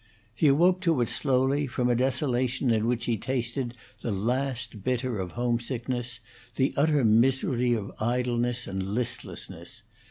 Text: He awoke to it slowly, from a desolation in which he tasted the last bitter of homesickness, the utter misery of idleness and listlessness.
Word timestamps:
He 0.33 0.47
awoke 0.47 0.81
to 0.81 0.99
it 1.01 1.09
slowly, 1.09 1.67
from 1.67 1.87
a 1.87 1.93
desolation 1.93 2.71
in 2.71 2.87
which 2.87 3.05
he 3.05 3.19
tasted 3.19 3.75
the 3.99 4.09
last 4.11 4.83
bitter 4.83 5.19
of 5.19 5.33
homesickness, 5.33 6.21
the 6.55 6.73
utter 6.75 7.05
misery 7.05 7.73
of 7.75 7.91
idleness 7.99 8.65
and 8.65 8.81
listlessness. 8.81 9.83